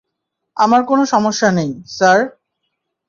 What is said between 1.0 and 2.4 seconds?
সমস্যা নেই, স্যার।